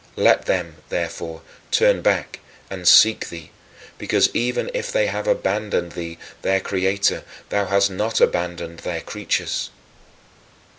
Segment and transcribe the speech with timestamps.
[0.17, 2.39] Let them, therefore, turn back
[2.71, 3.51] and seek thee,
[3.99, 9.69] because even if they have abandoned thee, their Creator, thou hast not abandoned thy creatures.